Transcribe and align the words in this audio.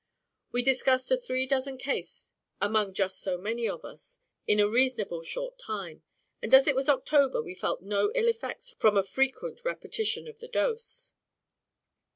We 0.51 0.63
discussed 0.63 1.11
a 1.11 1.17
three 1.17 1.45
dozen 1.45 1.77
case 1.77 2.31
among 2.59 2.95
just 2.95 3.19
so 3.21 3.37
many 3.37 3.69
of 3.69 3.85
us, 3.85 4.19
in 4.47 4.59
a 4.59 4.67
reasonable 4.67 5.21
short 5.21 5.59
time; 5.59 6.01
and 6.41 6.55
as 6.55 6.65
it 6.65 6.75
was 6.75 6.89
October, 6.89 7.39
we 7.39 7.53
felt 7.53 7.83
no 7.83 8.11
ill 8.15 8.27
effects 8.27 8.71
from 8.71 8.97
a 8.97 9.03
frequent 9.03 9.63
repetition 9.63 10.27
of 10.27 10.39
the 10.39 10.47
dose. 10.47 11.11